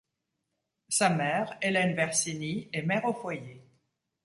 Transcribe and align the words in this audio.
Sa 0.89 1.11
mère, 1.11 1.59
Hélène 1.61 1.93
Versini, 1.93 2.69
est 2.73 2.81
mère 2.81 3.05
au 3.05 3.13
foyer. 3.13 3.61